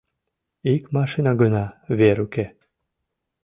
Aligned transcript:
—Ик 0.73 0.83
машина 0.95 1.31
гына, 1.41 1.65
вер 1.97 2.17
уке... 2.25 2.45